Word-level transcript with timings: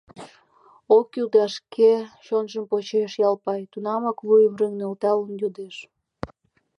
—Ок 0.95 1.05
кӱл 1.13 1.27
да...— 1.35 1.45
шке 1.55 1.91
чонжым 2.25 2.63
почеш 2.71 3.11
Ялпай, 3.27 3.61
тунамак 3.71 4.17
вуйым 4.27 4.53
рыҥ 4.59 4.71
нӧлталын 4.79 5.33
йодеш. 5.41 5.75